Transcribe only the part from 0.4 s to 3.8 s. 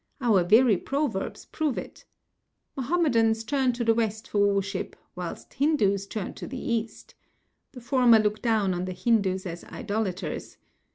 very proverbs prove it. Mahomedans turn